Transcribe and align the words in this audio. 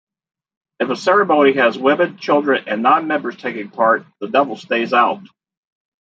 If 0.79 0.89
a 0.89 0.95
ceremony 0.95 1.53
has 1.57 1.77
women, 1.77 2.17
children 2.17 2.63
and 2.65 2.81
non-members 2.81 3.37
taking 3.37 3.69
part, 3.69 4.03
the 4.19 4.29
devil 4.29 4.55
stays 4.55 4.93
out. 4.93 5.21